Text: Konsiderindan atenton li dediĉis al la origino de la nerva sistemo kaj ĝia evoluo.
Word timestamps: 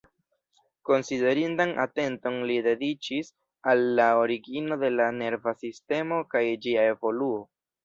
Konsiderindan 0.89 1.73
atenton 1.83 2.39
li 2.53 2.55
dediĉis 2.69 3.29
al 3.73 3.85
la 4.01 4.09
origino 4.23 4.81
de 4.87 4.91
la 4.97 5.13
nerva 5.21 5.57
sistemo 5.63 6.21
kaj 6.35 6.45
ĝia 6.67 6.91
evoluo. 6.97 7.41